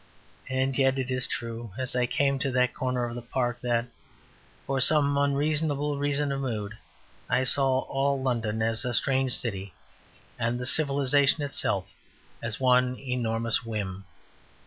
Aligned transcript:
And 0.49 0.79
yet 0.79 0.97
it 0.97 1.11
is 1.11 1.27
true 1.27 1.73
as 1.77 1.95
I 1.95 2.07
came 2.07 2.39
to 2.39 2.49
that 2.53 2.73
corner 2.73 3.05
of 3.05 3.13
the 3.13 3.21
Park 3.21 3.61
that, 3.61 3.85
for 4.65 4.81
some 4.81 5.15
unreasonable 5.15 5.99
reason 5.99 6.31
of 6.31 6.41
mood, 6.41 6.75
I 7.29 7.43
saw 7.43 7.81
all 7.81 8.19
London 8.19 8.63
as 8.63 8.83
a 8.83 8.95
strange 8.95 9.37
city 9.37 9.75
and 10.39 10.57
the 10.59 10.65
civilization 10.65 11.43
itself 11.43 11.93
as 12.41 12.59
one 12.59 12.97
enormous 12.97 13.63
whim. 13.63 14.05